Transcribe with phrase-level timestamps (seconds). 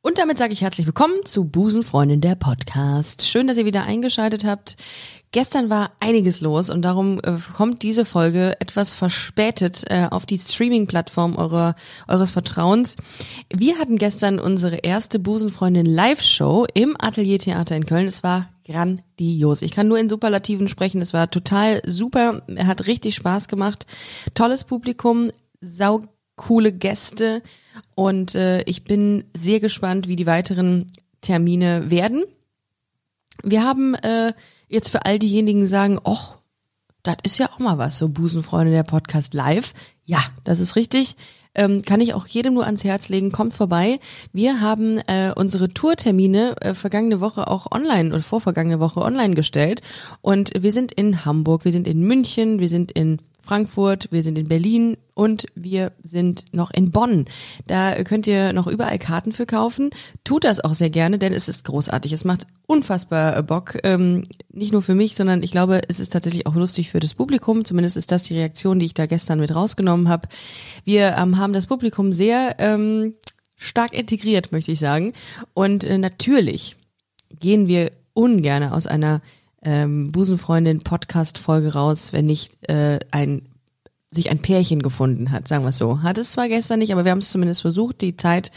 [0.00, 3.26] Und damit sage ich herzlich willkommen zu Busenfreundin der Podcast.
[3.26, 4.76] Schön, dass ihr wieder eingeschaltet habt.
[5.32, 10.38] Gestern war einiges los und darum äh, kommt diese Folge etwas verspätet äh, auf die
[10.38, 11.74] Streaming-Plattform eurer,
[12.06, 12.96] eures Vertrauens.
[13.52, 18.06] Wir hatten gestern unsere erste Busenfreundin Live-Show im Atelier Theater in Köln.
[18.06, 19.62] Es war grandios.
[19.62, 21.02] Ich kann nur in Superlativen sprechen.
[21.02, 22.42] Es war total super.
[22.46, 23.84] Er hat richtig Spaß gemacht.
[24.34, 26.02] Tolles Publikum, sau
[26.38, 27.42] coole Gäste
[27.94, 32.24] und äh, ich bin sehr gespannt, wie die weiteren Termine werden.
[33.42, 34.32] Wir haben äh,
[34.68, 36.38] jetzt für all diejenigen, die sagen, och,
[37.02, 39.72] das ist ja auch mal was, so Busenfreunde der Podcast live.
[40.04, 41.16] Ja, das ist richtig.
[41.54, 43.98] Ähm, kann ich auch jedem nur ans Herz legen, kommt vorbei.
[44.32, 49.80] Wir haben äh, unsere Tourtermine äh, vergangene Woche auch online oder vorvergangene Woche online gestellt.
[50.20, 54.36] Und wir sind in Hamburg, wir sind in München, wir sind in Frankfurt, wir sind
[54.36, 57.24] in Berlin und wir sind noch in Bonn.
[57.66, 59.88] Da könnt ihr noch überall Karten für kaufen.
[60.22, 62.12] Tut das auch sehr gerne, denn es ist großartig.
[62.12, 63.78] Es macht unfassbar Bock.
[63.84, 67.14] Ähm, nicht nur für mich, sondern ich glaube, es ist tatsächlich auch lustig für das
[67.14, 67.64] Publikum.
[67.64, 70.28] Zumindest ist das die Reaktion, die ich da gestern mit rausgenommen habe.
[70.84, 73.14] Wir ähm, haben das Publikum sehr ähm,
[73.56, 75.14] stark integriert, möchte ich sagen.
[75.54, 76.76] Und äh, natürlich
[77.40, 79.22] gehen wir ungern aus einer
[79.62, 83.48] ähm, Busenfreundin Podcast-Folge raus, wenn nicht äh, ein
[84.10, 86.02] sich ein Pärchen gefunden hat, sagen wir es so.
[86.02, 88.00] Hat es zwar gestern nicht, aber wir haben es zumindest versucht.
[88.00, 88.50] Die Zeit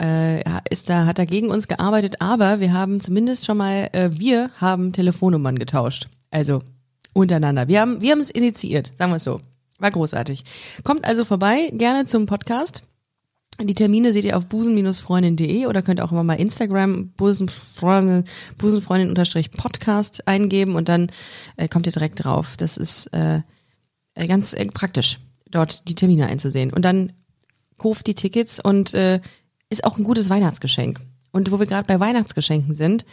[0.00, 4.10] äh, ist da, hat da gegen uns gearbeitet, aber wir haben zumindest schon mal, äh,
[4.12, 6.08] wir haben Telefonnummern getauscht.
[6.30, 6.60] Also
[7.14, 7.68] untereinander.
[7.68, 9.40] Wir haben, wir haben es initiiert, sagen wir es so.
[9.78, 10.44] War großartig.
[10.84, 12.82] Kommt also vorbei, gerne zum Podcast.
[13.58, 18.24] Die Termine seht ihr auf busen-freundin.de oder könnt auch immer mal Instagram busenfreundin,
[18.58, 21.10] busenfreundin unterstrich Podcast eingeben und dann
[21.56, 22.56] äh, kommt ihr direkt drauf.
[22.58, 23.40] Das ist äh,
[24.14, 26.70] äh, ganz äh, praktisch, dort die Termine einzusehen.
[26.70, 27.12] Und dann
[27.78, 29.20] kauft die Tickets und äh,
[29.70, 31.00] ist auch ein gutes Weihnachtsgeschenk.
[31.32, 33.06] Und wo wir gerade bei Weihnachtsgeschenken sind,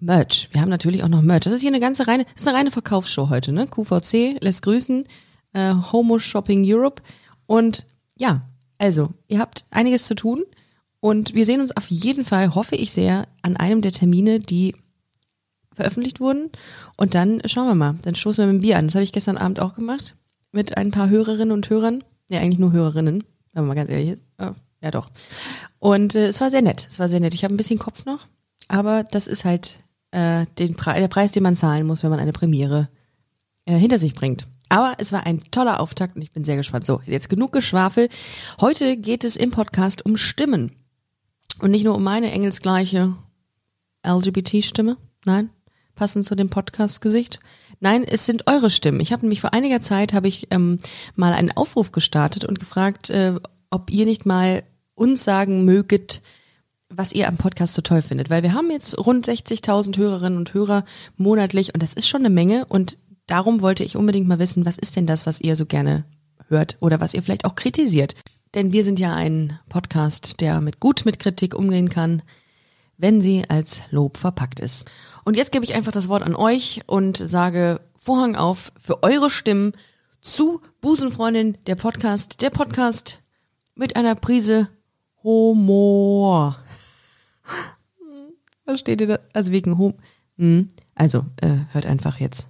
[0.00, 0.48] Merch.
[0.52, 1.44] Wir haben natürlich auch noch Merch.
[1.44, 3.66] Das ist hier eine ganze reine, das ist eine reine Verkaufsshow heute, ne?
[3.66, 5.06] QVC lässt grüßen,
[5.52, 7.02] äh, Homo Shopping Europe.
[7.46, 7.86] Und
[8.16, 8.42] ja,
[8.80, 10.42] also, ihr habt einiges zu tun
[11.00, 14.74] und wir sehen uns auf jeden Fall, hoffe ich sehr, an einem der Termine, die
[15.74, 16.50] veröffentlicht wurden.
[16.96, 18.86] Und dann schauen wir mal, dann stoßen wir mit dem Bier an.
[18.86, 20.16] Das habe ich gestern Abend auch gemacht
[20.50, 22.02] mit ein paar Hörerinnen und Hörern.
[22.30, 24.22] Ja, eigentlich nur Hörerinnen, wenn man mal ganz ehrlich ist.
[24.82, 25.10] Ja, doch.
[25.78, 26.86] Und äh, es war sehr nett.
[26.88, 27.34] Es war sehr nett.
[27.34, 28.28] Ich habe ein bisschen Kopf noch,
[28.66, 29.78] aber das ist halt
[30.10, 32.88] äh, den Pre der Preis, den man zahlen muss, wenn man eine Premiere
[33.66, 34.46] äh, hinter sich bringt.
[34.70, 36.86] Aber es war ein toller Auftakt und ich bin sehr gespannt.
[36.86, 38.08] So, jetzt genug Geschwafel.
[38.60, 40.76] Heute geht es im Podcast um Stimmen.
[41.58, 43.14] Und nicht nur um meine engelsgleiche
[44.06, 44.96] LGBT-Stimme.
[45.24, 45.50] Nein,
[45.96, 47.40] passend zu dem Podcast-Gesicht.
[47.80, 49.00] Nein, es sind eure Stimmen.
[49.00, 50.78] Ich habe nämlich vor einiger Zeit habe ich ähm,
[51.16, 53.34] mal einen Aufruf gestartet und gefragt, äh,
[53.70, 54.62] ob ihr nicht mal
[54.94, 56.22] uns sagen möget,
[56.88, 58.30] was ihr am Podcast so toll findet.
[58.30, 60.84] Weil wir haben jetzt rund 60.000 Hörerinnen und Hörer
[61.16, 62.96] monatlich und das ist schon eine Menge und
[63.30, 66.04] darum wollte ich unbedingt mal wissen, was ist denn das, was ihr so gerne
[66.48, 68.16] hört oder was ihr vielleicht auch kritisiert.
[68.54, 72.22] Denn wir sind ja ein Podcast, der mit gut mit Kritik umgehen kann,
[72.98, 74.84] wenn sie als Lob verpackt ist.
[75.24, 79.30] Und jetzt gebe ich einfach das Wort an euch und sage Vorhang auf für eure
[79.30, 79.74] Stimmen
[80.22, 83.20] zu Busenfreundin, der Podcast, der Podcast
[83.74, 84.68] mit einer Prise
[85.22, 86.56] Humor.
[88.64, 89.20] Versteht ihr das?
[89.32, 89.94] Also wegen Humor.
[90.36, 90.70] Hm.
[90.94, 92.49] Also, äh, hört einfach jetzt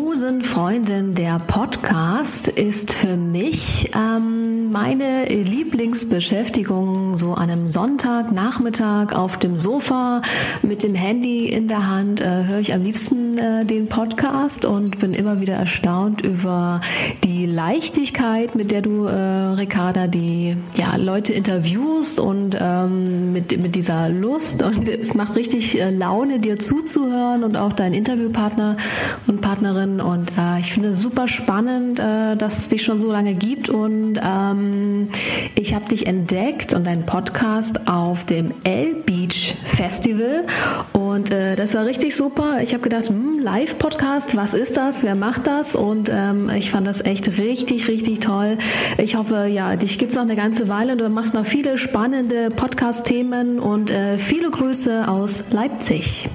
[0.00, 9.58] Busenfreundin, der Podcast ist für mich ähm, meine Lieblingsbeschäftigung, so an einem Sonntagnachmittag auf dem
[9.58, 10.22] Sofa
[10.62, 15.00] mit dem Handy in der Hand äh, höre ich am liebsten äh, den Podcast und
[15.00, 16.80] bin immer wieder erstaunt über
[17.22, 23.74] die Leichtigkeit, mit der du, äh, Ricarda, die ja, Leute interviewst und ähm, mit, mit
[23.74, 24.62] dieser Lust.
[24.62, 28.78] Und es macht richtig äh, Laune, dir zuzuhören und auch dein Interviewpartner
[29.26, 30.00] und Partnerin.
[30.00, 33.68] Und äh, ich finde es super spannend, äh, dass es dich schon so lange gibt.
[33.68, 35.08] Und ähm,
[35.54, 40.46] ich habe dich entdeckt und deinen Podcast auf dem L Beach Festival.
[40.94, 42.60] Und äh, das war richtig super.
[42.62, 45.04] Ich habe gedacht, hm, Live-Podcast, was ist das?
[45.04, 45.76] Wer macht das?
[45.76, 48.58] Und ähm, ich fand das echt richtig, richtig toll.
[48.96, 51.78] Ich hoffe, ja, dich gibt es noch eine ganze Weile und du machst noch viele
[51.78, 56.28] spannende Podcast-Themen und äh, viele Grüße aus Leipzig.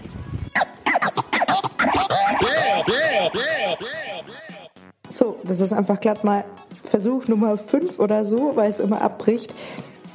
[5.10, 6.44] So, das ist einfach glatt mal
[6.84, 9.54] Versuch Nummer 5 oder so, weil es immer abbricht.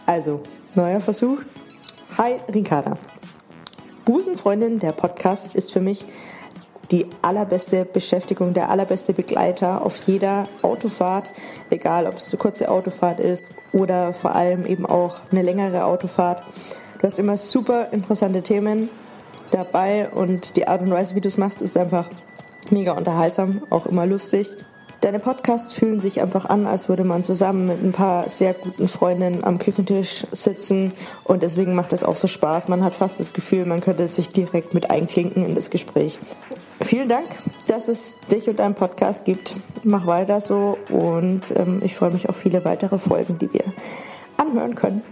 [0.04, 0.42] Also,
[0.74, 1.38] neuer Versuch.
[2.18, 2.98] Hi, Ricarda.
[4.04, 6.04] Busenfreundin, der Podcast ist für mich
[6.90, 11.30] die allerbeste Beschäftigung, der allerbeste Begleiter auf jeder Autofahrt,
[11.70, 16.44] egal ob es eine kurze Autofahrt ist oder vor allem eben auch eine längere Autofahrt.
[16.98, 18.88] Du hast immer super interessante Themen
[19.52, 22.06] dabei und die Art und Weise, wie du es machst, ist einfach
[22.70, 24.48] mega unterhaltsam, auch immer lustig.
[25.00, 28.86] Deine Podcasts fühlen sich einfach an, als würde man zusammen mit ein paar sehr guten
[28.86, 30.92] Freundinnen am Küchentisch sitzen
[31.24, 32.68] und deswegen macht es auch so Spaß.
[32.68, 36.18] Man hat fast das Gefühl, man könnte sich direkt mit einklinken in das Gespräch.
[36.82, 37.26] Vielen Dank,
[37.66, 39.56] dass es dich und deinen Podcast gibt.
[39.84, 43.64] Mach weiter so und ähm, ich freue mich auf viele weitere Folgen, die wir
[44.36, 45.02] anhören können.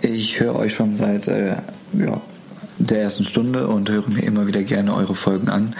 [0.00, 1.56] Ich höre euch schon seit äh,
[1.92, 2.20] ja,
[2.78, 5.74] der ersten Stunde und höre mir immer wieder gerne eure Folgen an.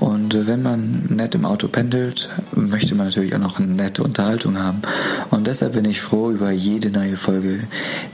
[0.00, 4.02] Und äh, wenn man nett im Auto pendelt, möchte man natürlich auch noch eine nette
[4.02, 4.82] Unterhaltung haben.
[5.30, 7.60] Und deshalb bin ich froh über jede neue Folge,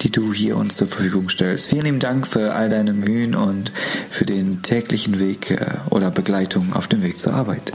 [0.03, 1.69] die du hier uns zur Verfügung stellst.
[1.69, 3.73] Vielen lieben Dank für all deine Mühen und
[4.11, 7.73] für den täglichen Weg äh, oder Begleitung auf dem Weg zur Arbeit.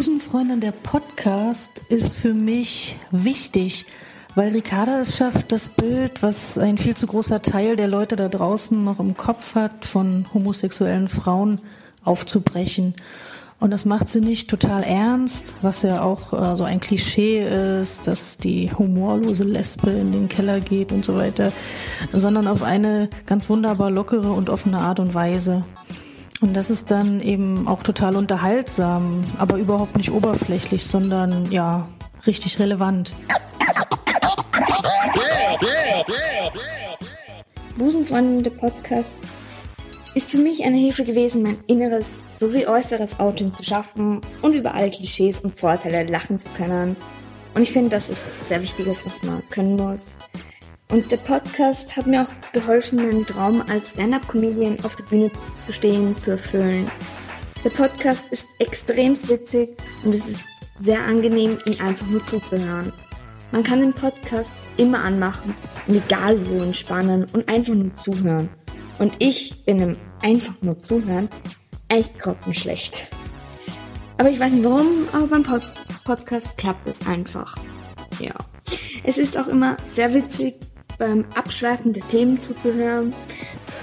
[0.00, 3.84] Busenfreundin, der Podcast ist für mich wichtig,
[4.34, 8.30] weil Ricarda es schafft, das Bild, was ein viel zu großer Teil der Leute da
[8.30, 11.60] draußen noch im Kopf hat, von homosexuellen Frauen
[12.02, 12.94] aufzubrechen.
[13.58, 17.44] Und das macht sie nicht total ernst, was ja auch äh, so ein Klischee
[17.78, 21.52] ist, dass die humorlose Lesbe in den Keller geht und so weiter,
[22.14, 25.62] sondern auf eine ganz wunderbar lockere und offene Art und Weise.
[26.40, 31.86] Und das ist dann eben auch total unterhaltsam, aber überhaupt nicht oberflächlich, sondern ja,
[32.26, 33.14] richtig relevant.
[37.76, 39.18] Busenfreundin der Podcast
[40.14, 44.74] ist für mich eine Hilfe gewesen, mein inneres sowie äußeres Outing zu schaffen und über
[44.74, 46.96] alle Klischees und Vorteile lachen zu können.
[47.54, 50.12] Und ich finde, das ist was sehr Wichtiges, was man können muss.
[50.90, 55.72] Und der Podcast hat mir auch geholfen, meinen Traum als Stand-up-Comedian auf der Bühne zu
[55.72, 56.90] stehen, zu erfüllen.
[57.64, 59.70] Der Podcast ist extrem witzig
[60.04, 60.44] und es ist
[60.80, 62.92] sehr angenehm, ihn einfach nur zuzuhören.
[63.52, 65.54] Man kann den Podcast immer anmachen
[65.86, 68.48] und egal wo entspannen und einfach nur zuhören.
[68.98, 71.28] Und ich bin im einfach nur zuhören
[71.88, 73.10] echt grottenschlecht.
[74.18, 75.62] Aber ich weiß nicht warum, aber beim Pod
[76.04, 77.56] Podcast klappt es einfach.
[78.18, 78.34] Ja.
[79.04, 80.54] Es ist auch immer sehr witzig,
[81.00, 83.12] beim Abschweifen der Themen zuzuhören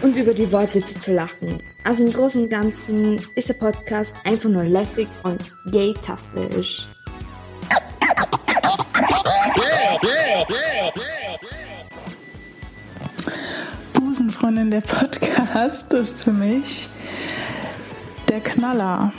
[0.03, 1.61] und über die Wortwitze zu lachen.
[1.83, 5.41] Also im Großen und Ganzen ist der Podcast einfach nur lässig und
[5.73, 6.87] yay-tastisch.
[13.93, 16.89] Busenfreundin, der Podcast ist für mich
[18.29, 19.11] der Knaller.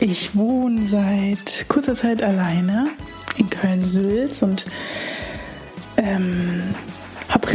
[0.00, 2.90] Ich wohne seit kurzer Zeit alleine
[3.36, 4.64] in Köln-Sülz und
[5.96, 6.74] ähm,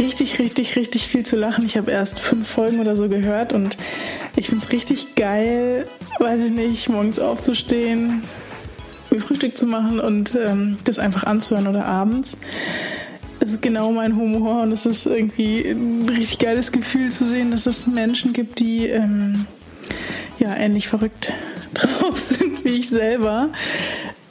[0.00, 1.66] richtig, richtig, richtig viel zu lachen.
[1.66, 3.76] Ich habe erst fünf Folgen oder so gehört und
[4.34, 5.86] ich finde es richtig geil,
[6.18, 8.22] weiß ich nicht, morgens aufzustehen,
[9.10, 12.38] mir Frühstück zu machen und ähm, das einfach anzuhören oder abends.
[13.40, 17.50] Es ist genau mein Humor und es ist irgendwie ein richtig geiles Gefühl zu sehen,
[17.50, 19.46] dass es Menschen gibt, die ähm,
[20.38, 21.32] ja ähnlich verrückt
[21.74, 23.50] drauf sind wie ich selber.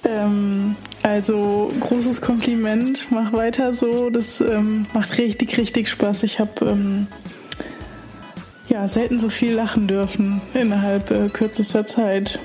[0.04, 4.10] Ähm, also großes Kompliment, mach weiter so.
[4.10, 6.24] Das ähm, macht richtig, richtig Spaß.
[6.24, 7.08] Ich habe ähm,
[8.68, 12.40] ja selten so viel lachen dürfen innerhalb äh, kürzester Zeit.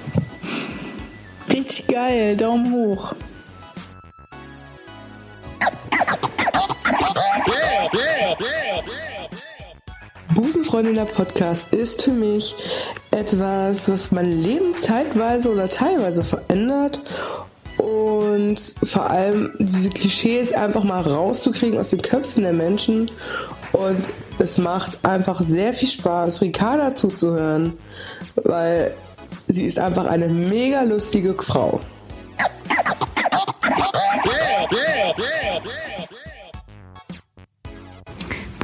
[1.52, 3.14] richtig geil, Daumen hoch.
[10.34, 12.54] Busenfreundin der Podcast ist für mich
[13.10, 17.02] etwas, was mein Leben zeitweise oder teilweise verändert
[18.50, 23.08] und vor allem diese Klischees einfach mal rauszukriegen aus den Köpfen der Menschen.
[23.72, 27.74] Und es macht einfach sehr viel Spaß, Ricarda zuzuhören,
[28.34, 28.92] weil
[29.46, 31.80] sie ist einfach eine mega lustige Frau.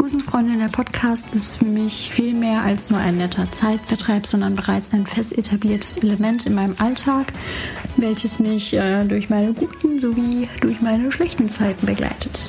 [0.06, 4.92] Busenfreundin, der Podcast ist für mich viel mehr als nur ein netter Zeitvertreib, sondern bereits
[4.92, 7.32] ein fest etabliertes Element in meinem Alltag,
[7.96, 12.48] welches mich äh, durch meine guten sowie durch meine schlechten Zeiten begleitet.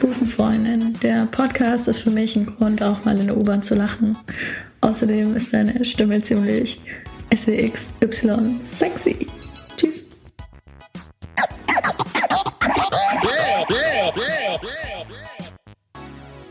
[0.00, 4.18] Busenfreundin, der Podcast ist für mich ein Grund, auch mal in der U-Bahn zu lachen.
[4.80, 6.80] Außerdem ist deine Stimme ziemlich
[7.34, 9.26] SEXY sexy.
[9.76, 10.04] Tschüss.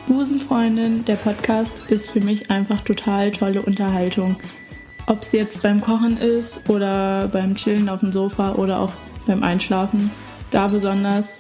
[0.07, 4.37] Busenfreundin, der Podcast ist für mich einfach total tolle Unterhaltung.
[5.05, 8.93] Ob es jetzt beim Kochen ist oder beim Chillen auf dem Sofa oder auch
[9.27, 10.09] beim Einschlafen.
[10.49, 11.39] Da besonders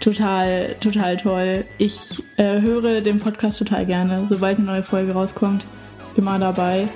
[0.00, 1.64] total, total toll.
[1.76, 4.26] Ich äh, höre den Podcast total gerne.
[4.28, 5.66] Sobald eine neue Folge rauskommt,
[6.16, 6.88] immer dabei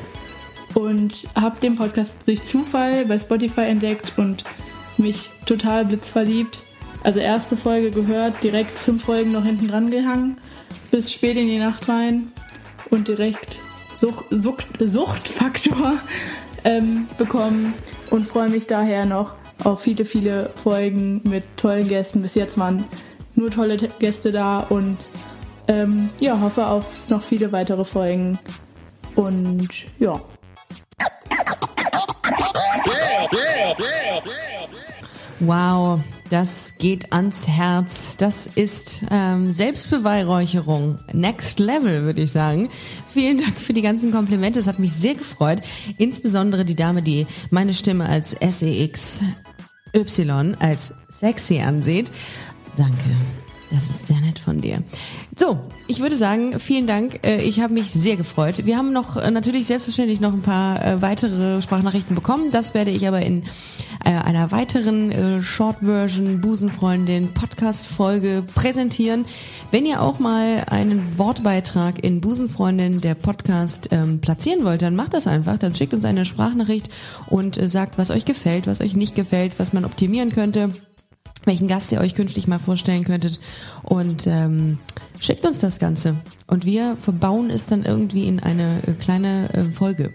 [0.75, 4.45] und habe den Podcast durch Zufall bei Spotify entdeckt und
[4.99, 6.63] mich total blitzverliebt.
[7.05, 10.37] Also erste Folge gehört, direkt fünf Folgen noch hinten dran gehangen,
[10.91, 12.31] bis spät in die Nacht rein
[12.91, 13.59] und direkt
[13.97, 15.99] Such, Sucht, Suchtfaktor
[16.65, 17.75] ähm, bekommen
[18.11, 22.23] und freue mich daher noch auf viele, viele Folgen mit tollen Gästen.
[22.23, 22.85] Bis jetzt waren
[23.35, 24.99] nur tolle Gäste da und
[25.69, 28.39] ähm, ja, hoffe auf noch viele weitere Folgen.
[29.15, 30.21] Und ja.
[35.41, 36.01] Wow,
[36.31, 38.17] das geht ans Herz.
[38.17, 40.99] Das ist ähm, Selbstbeweihräucherung.
[41.13, 42.71] Next Level, würde ich sagen.
[43.13, 44.61] Vielen Dank für die ganzen Komplimente.
[44.61, 45.63] Es hat mich sehr gefreut.
[45.99, 49.21] Insbesondere die Dame, die meine Stimme als SEX
[49.95, 52.11] Y als sexy ansieht.
[52.77, 53.05] Danke.
[53.73, 54.83] Das ist sehr nett von dir.
[55.39, 57.27] So, ich würde sagen, vielen Dank.
[57.27, 58.67] Äh, ich habe mich sehr gefreut.
[58.67, 62.51] Wir haben noch äh, natürlich selbstverständlich noch ein paar äh, weitere Sprachnachrichten bekommen.
[62.51, 63.45] Das werde ich aber in
[64.05, 69.27] einer weiteren Short-Version Busenfreundin Podcast-Folge präsentieren.
[69.71, 75.15] Wenn ihr auch mal einen Wortbeitrag in Busenfreundin der Podcast ähm, platzieren wollt, dann macht
[75.15, 75.57] das einfach.
[75.57, 76.89] Dann schickt uns eine Sprachnachricht
[77.29, 80.73] und sagt, was euch gefällt, was euch nicht gefällt, was man optimieren könnte
[81.45, 83.41] welchen Gast ihr euch künftig mal vorstellen könntet.
[83.83, 84.79] Und ähm,
[85.21, 86.17] schickt uns das Ganze.
[86.47, 90.13] Und wir verbauen es dann irgendwie in eine äh, kleine äh, Folge.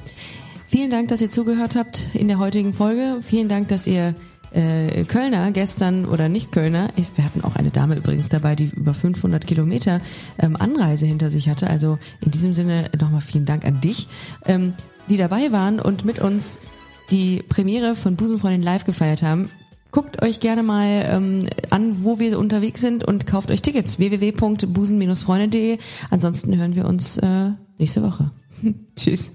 [0.67, 3.19] Vielen Dank, dass ihr zugehört habt in der heutigen Folge.
[3.21, 4.15] Vielen Dank, dass ihr
[4.51, 8.65] äh, Kölner gestern oder nicht Kölner, ich, wir hatten auch eine Dame übrigens dabei, die
[8.65, 10.01] über 500 Kilometer
[10.39, 11.69] ähm, Anreise hinter sich hatte.
[11.69, 14.07] Also in diesem Sinne nochmal vielen Dank an dich,
[14.45, 14.73] ähm,
[15.09, 16.59] die dabei waren und mit uns
[17.11, 19.49] die Premiere von Busenfreundin live gefeiert haben.
[19.91, 23.99] Guckt euch gerne mal ähm, an, wo wir unterwegs sind und kauft euch Tickets.
[23.99, 25.77] www.busen-freunde.de.
[26.09, 28.31] Ansonsten hören wir uns äh, nächste Woche.
[28.95, 29.31] Tschüss.